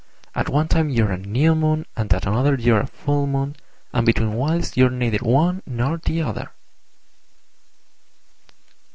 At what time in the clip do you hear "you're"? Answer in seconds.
0.89-1.11, 2.55-2.79, 4.75-4.89